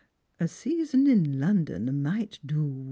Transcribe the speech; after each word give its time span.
A 0.39 0.47
season 0.47 1.05
in 1.05 1.39
London 1.39 2.01
might 2.01 2.39
do 2.43 2.63
wonders." 2.63 2.79